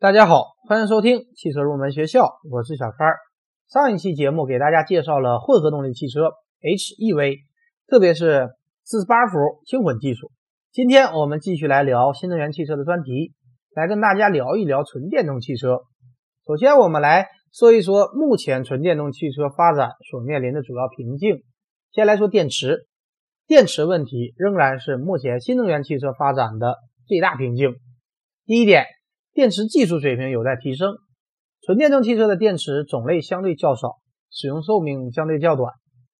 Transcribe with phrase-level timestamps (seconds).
[0.00, 3.12] 大家好，欢迎收听汽车入门学校，我是小川。
[3.68, 6.30] 上一期节目给大家介绍了混合动力汽车
[6.62, 7.40] HEV，
[7.86, 8.48] 特别是
[8.82, 9.36] 四十八伏
[9.66, 10.30] 轻混技术。
[10.72, 13.34] 今天我们继续来聊新能源汽车的专题，
[13.74, 15.80] 来跟大家聊一聊纯电动汽车。
[16.46, 21.42] 首先，我们来说一说目前纯电动汽车发展所面临的主要瓶颈。
[21.92, 22.86] 先来说电池，
[23.46, 26.76] 电池问题仍然是目前新能源汽车发展的
[27.06, 27.74] 最大瓶颈。
[28.46, 28.86] 第一点。
[29.32, 30.94] 电池技术水平有待提升，
[31.62, 33.98] 纯电动汽车的电池种类相对较少，
[34.30, 35.72] 使用寿命相对较短，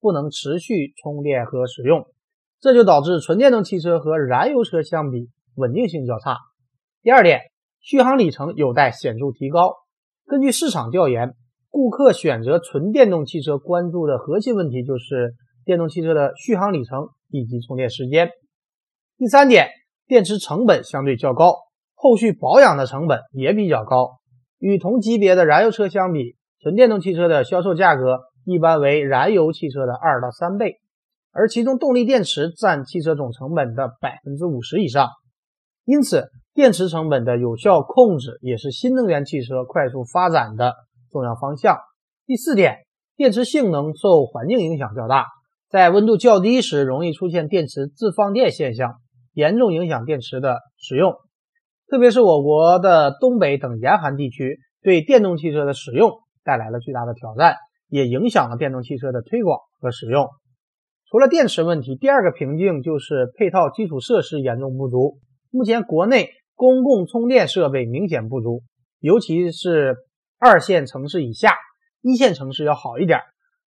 [0.00, 2.06] 不能持续充电和使用，
[2.60, 6.36] 这就导致纯电动汽车和燃油车相比稳定性较差。
[7.02, 7.40] 第二点，
[7.80, 9.74] 续航里程有待显著提高。
[10.26, 11.34] 根据市场调研，
[11.70, 18.28] 顾客选择纯电动汽车关注的核心问题就是电动汽车的续航里程以及充电时间。
[19.16, 19.70] 第三点，
[20.06, 21.54] 电池成本相对较高。
[22.00, 24.20] 后续保养的成本也比较高，
[24.60, 30.76] 与同级别的燃油车相比，纯电动汽车的销售价格一般为燃油汽车的二到三倍，
[31.32, 35.08] 而其中动力电池占汽车总成本的百分之五十以上。
[35.84, 40.74] 因此，电池成本的有效控制也是新能源汽车快速发展的
[41.10, 41.78] 重要方向。
[42.26, 42.76] 第四点，
[43.16, 45.26] 电池性能受环境影响较大，
[45.68, 49.00] 在温度较低时容易出现电池自放电现象，
[49.32, 51.16] 严重影响电池的使用。
[51.90, 57.56] 特别是我国的东北等严寒地区，对电动汽车的使用带来了巨大的挑战，
[57.88, 60.28] 也影响了电动汽车的推广和使用。
[61.10, 65.16] 除了电池问题，第二个瓶颈就是配套基础设施严重不足。
[65.50, 68.62] 目前国内公共充电设备明显不足，
[69.00, 69.96] 尤其是
[70.38, 71.54] 二线城市以下，
[72.02, 73.20] 一线城市要好一点，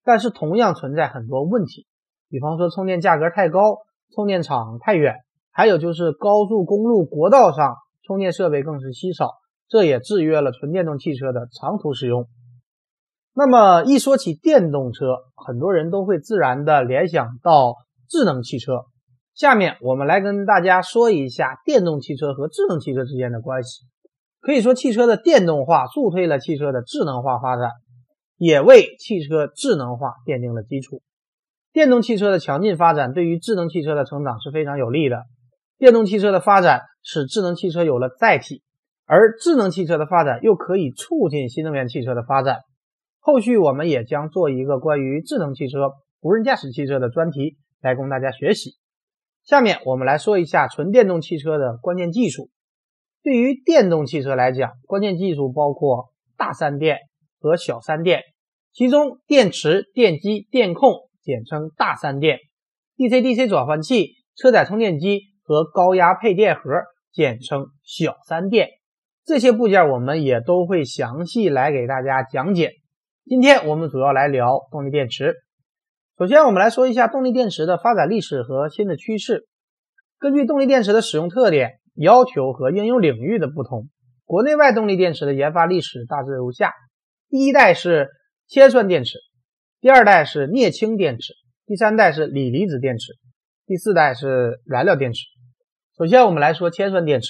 [0.04, 1.88] 但是同样存在很多问题，
[2.30, 3.78] 比方说充电价格太高，
[4.14, 5.16] 充电场太远，
[5.50, 7.78] 还有就是高速公路、国道上。
[8.04, 9.32] 充电设备更是稀少，
[9.68, 12.28] 这也制约了纯电动汽车的长途使用。
[13.34, 17.76] 那么一说起电动车，很多人都会自然的联想到
[18.10, 18.86] 智能汽车。
[19.34, 23.86] 下面我们来跟大家说一下电动汽车和智能汽车之间的关系。
[24.42, 27.70] 可以说，汽车的电动化助推了汽车的智能化发展，
[28.38, 31.02] 也为汽车智能化奠定了基础。
[31.72, 35.24] 电动汽车的强劲发展对于智能汽车的成长是非常有利的。
[35.82, 38.62] 电动汽车的发展使智能汽车有了载体，
[39.08, 42.60] 而智能汽车的发展又可以促进新能源汽车的发展。
[43.20, 48.76] 后续我们也将做一个关于智能汽车、无人驾驶汽车的专题来供大家学习。
[49.44, 52.52] 下面我们来说一下纯电动汽车的关键技术。
[53.24, 57.00] 对于电动汽车来讲，关键技术包括大三电
[57.40, 58.22] 和小三电，
[58.72, 62.38] 其中电池、电机、电控简称大三电
[62.98, 65.31] ，DC-DC 转换器、车载充电机。
[65.52, 66.62] 和高压配电盒，
[67.12, 68.70] 简称小三电，
[69.26, 72.72] 这些部件我们也都会详细来给大家讲解。
[73.26, 75.36] 今天我们主要来聊动力电池。
[76.18, 79.46] 首先，我们来说一下动力电池的发展历史和新的趋势。
[80.20, 83.90] 根据动力电池的使用特点、要求和应用领域的不同，
[84.24, 86.72] 国内外动力电池的研发历史大致如下：
[87.28, 88.08] 第一代是
[88.48, 89.18] 铅酸电池，
[89.82, 91.34] 第二代是镍氢电池，
[91.66, 93.12] 第三代是锂离子电池，
[93.66, 95.26] 第四代是燃料电池。
[96.02, 97.30] 首先，我们来说铅酸电池。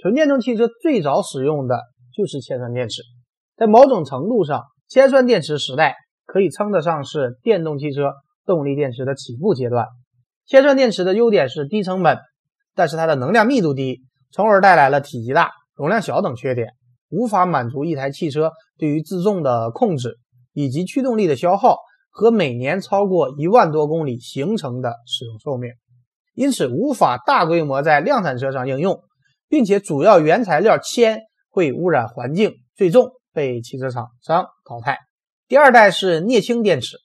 [0.00, 1.82] 纯电动汽车最早使用的
[2.16, 3.02] 就是铅酸电池。
[3.58, 8.14] 在某种程度上，铅酸电池时代可以称得上是电动汽车
[8.46, 9.84] 动力电池的起步阶段。
[10.46, 12.16] 铅酸电池的优点是低成本，
[12.74, 14.00] 但是它的能量密度低，
[14.32, 16.68] 从而带来了体积大、容量小等缺点，
[17.10, 20.16] 无法满足一台汽车对于自重的控制
[20.54, 21.76] 以及驱动力的消耗
[22.08, 25.72] 和每年超过一万多公里行程的使用寿命。
[26.36, 29.02] 因此无法大规模在量产车上应用，
[29.48, 34.98] 并且主要原材料铅会污染环境，最终被汽车厂商淘汰。
[35.48, 36.98] 第二代是镍氢电池，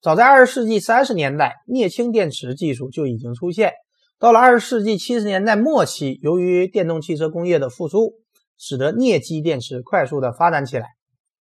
[0.00, 3.74] 早在二十世纪三十年代，镍氢电池技术就已经出现。
[4.18, 8.14] 到了二十世纪七十年代末期，由于电动汽车工业的复苏，
[8.58, 10.86] 使得镍基电池快速的发展起来。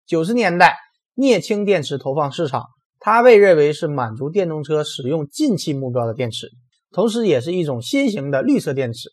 [0.05, 0.75] 九十年代，
[1.15, 2.65] 镍氢电池投放市场，
[2.99, 6.49] 它被认为是满足电动车使用近期目标的电池。
[6.91, 9.09] 同时，也是一种新型的绿色电池，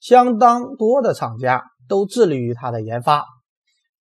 [0.00, 3.24] 相当多的厂家都致力于它的研发。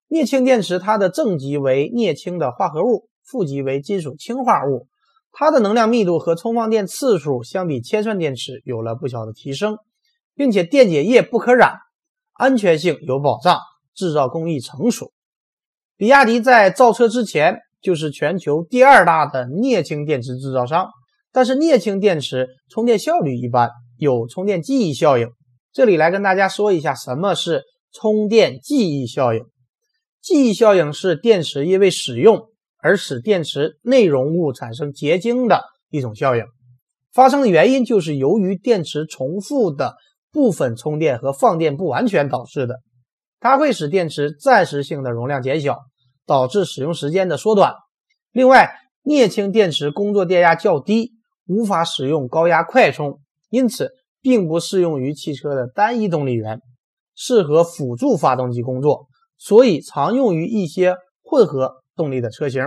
[0.07, 4.87] 镍氢电池，它的正极为镍氢的化合物，负极为金属氢化物，
[5.31, 9.77] 它的能量密度和充放电次数相比铅酸电池有了不小的提升，
[10.35, 11.77] 并且电解液不可染，
[12.33, 13.59] 安全性有保障，
[13.95, 15.13] 制造工艺成熟。
[15.95, 20.89] 比亚迪在造车之前就是全球第二大的镍氢电池制造商。
[21.31, 25.29] 但是镍氢电池充电效率一般，有充电记忆效应。
[25.71, 27.63] 这里来跟大家说一下什么是
[27.93, 29.45] 充电记忆效应。
[30.21, 32.47] 记忆效应是电池因为使用
[32.77, 36.43] 而使电池内容物产生结晶的一种效应，
[37.13, 39.95] 发生的原因就是由于电池重复的
[40.31, 42.79] 部分充电和放电不完全导致的。
[43.39, 45.79] 它会使电池暂时性的容量减小，
[46.25, 47.73] 导致使用时间的缩短。
[48.31, 48.71] 另外，
[49.03, 51.13] 镍氢电池工作电压较低，
[51.51, 53.19] 无法使用高压快充，
[53.49, 53.89] 因此
[54.21, 56.61] 并不适用于汽车的单一动力源，
[57.13, 59.07] 适合辅助发动机工作，
[59.37, 62.63] 所以常用于一些混合动力的车型，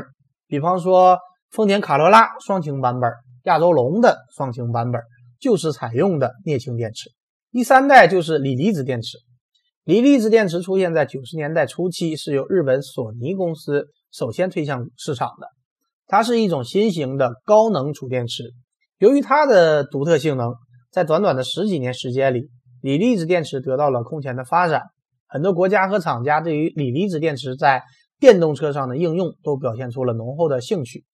[0.46, 1.18] 比方说
[1.50, 3.10] 丰田卡罗拉双擎版本、
[3.44, 5.00] 亚洲龙的双擎版本
[5.40, 7.10] 就是采用的镍氢电池。
[7.50, 9.16] 第三代就是锂离子电池。
[9.84, 15.46] 锂离子电池出现在九十年代初期，是由日本索尼公司首先推向市场的。
[16.06, 18.52] 它是一种新型的高能储电池。
[18.98, 20.54] 由于它的独特性能，
[20.90, 22.48] 在短短的十几年时间里，
[22.80, 24.82] 锂离子电池得到了空前的发展。
[25.26, 27.82] 很多国家和厂家对于锂离子电池在
[28.20, 31.04] 电动车上的应用都表现出了浓厚的兴趣。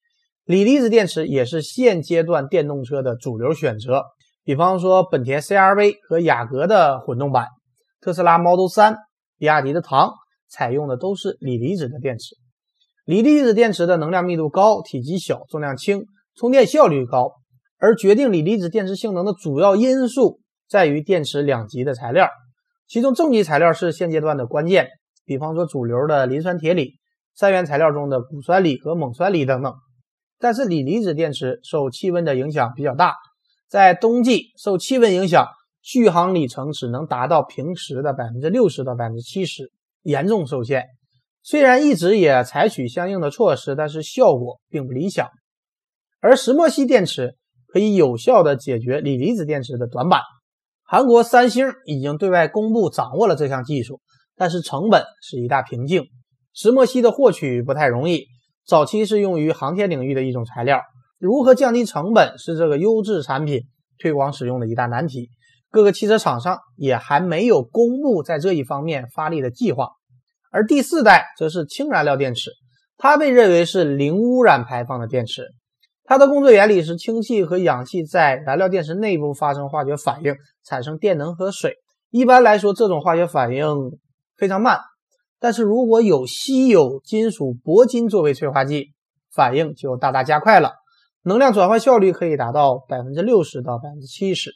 [0.44, 4.04] 锂离子电池也是现阶段电动车的主流选择。
[4.44, 7.46] 比方说，本田 CR-V 和雅阁的混动版。
[8.00, 8.96] 特斯拉 Model 3、
[9.38, 10.10] 比亚迪的唐
[10.48, 12.36] 采用的都是锂离子的电池。
[13.04, 16.04] 锂离子电池的能量密度高、体积小、重量轻、
[16.34, 17.32] 充电效率高。
[17.80, 20.38] 而决定锂离子电池性能的主要因素
[20.68, 22.28] 在于电池两极的材料，
[22.86, 24.88] 其中正极材料是现阶段的关键。
[25.24, 26.92] 比方说主流的磷酸铁锂、
[27.34, 29.74] 三元材料中的钴酸锂和锰酸锂等等。
[30.38, 33.14] 但是锂离子电池受气温的影响比较大，
[33.68, 35.46] 在冬季受气温影响。
[35.82, 39.72] 续航里程只能达到平时的百分之六十到百分之七十，
[40.02, 40.84] 严重受限。
[41.42, 45.26] 虽然一直也采取相应的措施，但是效果并不理想。
[46.20, 47.34] 而石墨烯电池
[47.72, 50.20] 可以有效的解决锂离子电池的短板。
[50.82, 54.00] 韩国三星已经对外公布掌握了这项技术，
[54.36, 56.04] 但是成本是一大瓶颈。
[56.52, 58.26] 石墨烯的获取不太容易，
[58.66, 60.80] 早期是用于航天领域的一种材料。
[61.18, 63.60] 如何降低成本是这个优质产品
[63.98, 65.28] 推广使用的一大难题。
[65.70, 69.90] 各个汽车厂商也还没有公布在这一方面发力的计划，
[70.50, 72.50] 而第四代则是氢燃料电池，
[72.96, 75.46] 它被认为是零污染排放的电池。
[76.10, 80.34] 它的工作原理是氢气和氧气在燃料电池内部发生化学反应，
[80.64, 81.76] 产生电能和水。
[82.10, 83.64] 一般来说，这种化学反应
[84.36, 84.80] 非常慢，
[85.38, 88.88] 但是如果有稀有金属铂金作为催化剂，
[89.32, 90.72] 反应就大大加快了，
[91.22, 94.50] 能量转换效率可以达到百分之六十到百分之七十。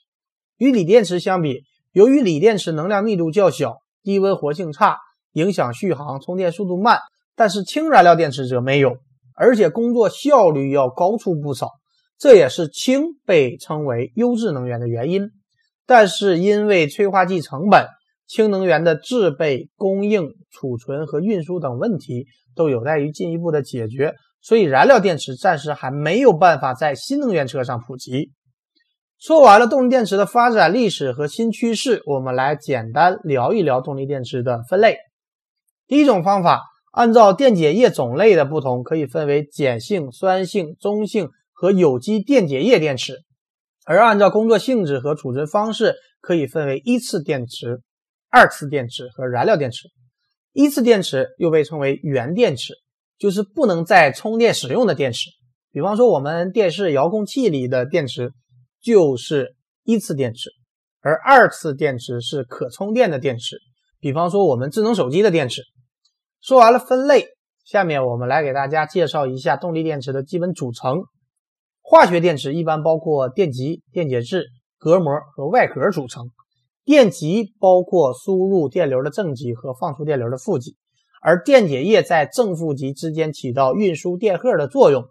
[0.56, 1.60] 与锂电池相比，
[1.92, 4.96] 由于锂电池能量密度较小，低温活性差，
[5.34, 6.98] 影响续航，充电速度慢。
[7.36, 8.96] 但是氢燃料电池则没有，
[9.34, 11.70] 而且工作效率要高出不少。
[12.18, 15.30] 这也是氢被称为优质能源的原因。
[15.86, 17.86] 但是因为催化剂成本、
[18.26, 28.30] 氢能源的制备、供应、储存和运输等问题都有待于进一步的解决，所以燃料电池暂时还没有办法在新能源车上普及。
[29.18, 34.96] 说完了动力电池的发展历史和新趋势，我们来简单聊一聊动力电池的分类。
[35.86, 36.62] 第一种方法，
[36.94, 43.14] 按照电解液种类的不同，可以分为碱性、酸性、中性和有机电解液电池；
[43.84, 47.80] 而按照工作性质和储存方式，可以分为一次电池、
[48.30, 49.88] 二次电池和燃料电池。
[50.52, 52.74] 一次电池又被称为原电池，
[53.18, 55.30] 就是不能再充电使用的电池。
[55.72, 58.30] 比方说，我们电视遥控器里的电池。
[58.84, 60.50] 就是一次电池，
[61.00, 63.56] 而二次电池是可充电的电池，
[63.98, 65.62] 比方说我们智能手机的电池。
[66.44, 67.28] 说完了分类，
[67.64, 71.04] 下面我们来给大家介绍一下动力电池的基本组成。
[71.80, 74.44] 化学电池一般包括电极、电解质、
[74.76, 76.32] 隔膜和外壳组成。
[76.84, 80.76] 电极包括输入电流的正极和放出电流的负极，
[81.22, 85.06] 而电解液在正负极之间起到运输电荷的作用。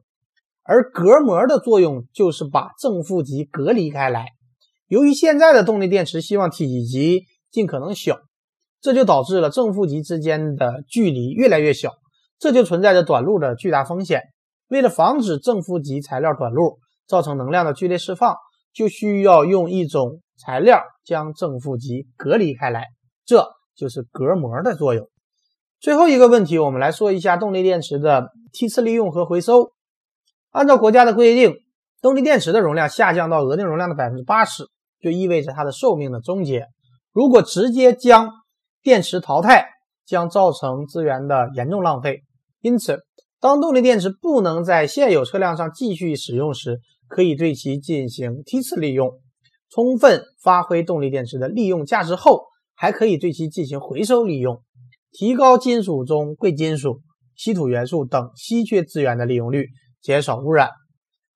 [0.61, 4.27] 而隔膜的作用就是把正负极隔离开来。
[4.85, 8.19] 由于现在的动力电池希望体积尽可能小，
[8.83, 11.93] 这就导致了正负极之间的距离越来越小，
[12.37, 14.23] 这就存在着短路的巨大风险。
[14.67, 18.35] 为了防止正负极材料短路造成能量的剧烈释放，
[18.73, 22.87] 就需要用一种材料将正负极隔离开来，
[23.25, 25.07] 这就是隔膜的作用。
[25.79, 29.71] 最后一个问题，我们来说一下动力电池的梯次利用和回收。
[30.51, 31.55] 按照国家的规定，
[32.01, 34.65] 动力电池的容量下降到额定容量的百分之八十，
[34.99, 36.67] 就意味着它的寿命的终结。
[37.13, 38.29] 如果直接将
[38.83, 39.65] 电池淘汰，
[40.05, 42.23] 将造成资源的严重浪费。
[42.59, 42.99] 因此，
[43.39, 49.21] 当动力电池不能在现有车辆上继续使用时，可以对其进行梯次利用，
[49.69, 52.43] 充分发挥动力电池的利用价值后，
[52.75, 54.61] 还可以对其进行回收利用。
[55.11, 56.99] 提高金属中贵金属、
[57.35, 59.67] 稀土元素等稀缺资源的利用率，
[60.01, 60.69] 减少污染。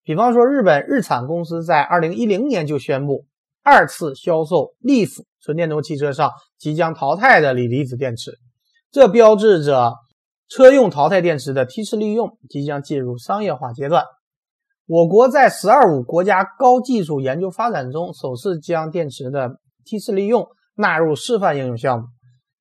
[0.03, 3.25] 比方说，日本日产公司在二零一零年就宣布，
[3.63, 8.37] 二次销售 Leaf 纯电动汽车上即将淘汰的锂离子电池，
[8.91, 9.93] 这标志着
[10.49, 14.03] 车用淘汰电池的梯次利用即将进入商业化阶段。
[14.87, 19.51] 我国在“十二五”国家高技术研究发展中，首次将电池的
[19.85, 22.07] 梯次利用纳入示范应用项目。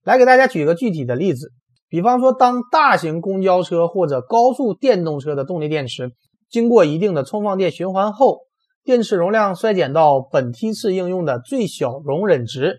[0.04, 1.50] 来给大家举个具体的例子，
[1.88, 6.12] 比方说，当大型公交车或者高速电动车的动力电池。
[6.48, 8.42] 经过一定的充放电循环后，
[8.86, 12.76] 电池容量衰减到本梯次应用的最小容忍值，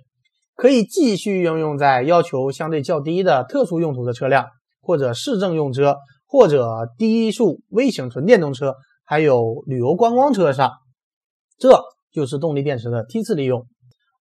[0.56, 4.46] 可以继续应用在要求相对较低的特殊用途的车辆，
[4.80, 10.72] 或者市政用车，或者低速微型纯电动车，还有旅游观光车上。
[11.58, 11.78] 这
[12.14, 13.66] 就是动力电池的梯次利用。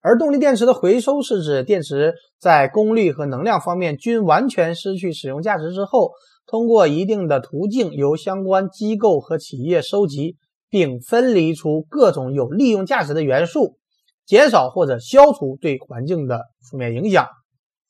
[0.01, 6.11] 而动力电池的回收是指电池在功率和能量方面均完全失去使用价值之后。
[6.49, 10.37] 通过一定的途径，由相关机构和企业收集
[10.69, 13.77] 并分离出各种有利用价值的元素，
[14.25, 17.27] 减少或者消除对环境的负面影响。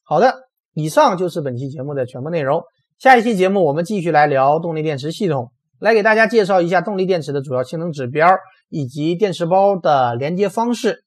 [0.04, 0.34] 好的，
[0.74, 2.64] 以上就是本期节目的全部内容。
[3.00, 8.28] 下一期节目我们继续来聊动力电池系统，来给大家介绍一下动力电池的主要性能指标
[8.70, 11.04] 以及电池包的连接方式。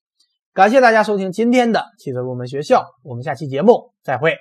[0.52, 4.36] 感谢大家收听今天的汽车入门学校，我们下期节目再会。